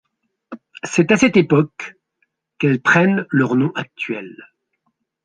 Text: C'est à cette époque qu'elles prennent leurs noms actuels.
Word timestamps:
C'est 0.83 1.11
à 1.11 1.15
cette 1.17 1.37
époque 1.37 1.93
qu'elles 2.57 2.81
prennent 2.81 3.27
leurs 3.29 3.53
noms 3.55 3.71
actuels. 3.75 4.49